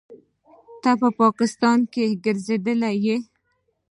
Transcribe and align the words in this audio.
ته 0.81 0.91
په 0.99 1.07
پاکستان 1.21 1.79
کښې 1.93 2.05
ګرځېدلى 2.23 2.91
يې. 3.05 3.17